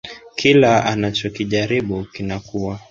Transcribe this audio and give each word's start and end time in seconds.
Kila 0.35 0.85
anachokijaribu 0.85 2.05
kinakuwa 2.05 2.79